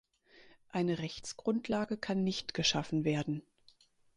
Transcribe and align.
Eine 0.71 0.97
Rechtsgrundlage 0.97 1.95
kann 1.95 2.23
nicht 2.23 2.55
geschaffen 2.55 3.05
werden. 3.05 3.43